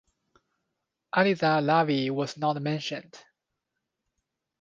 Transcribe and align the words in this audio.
Aliza 1.13 1.59
Lavie 1.63 2.09
was 2.09 2.35
not 2.35 2.59
mentioned. 2.59 3.23